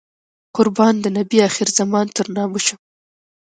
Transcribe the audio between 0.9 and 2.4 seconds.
د نبي اخر الزمان تر